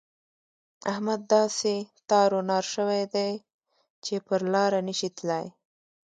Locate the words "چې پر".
4.03-4.41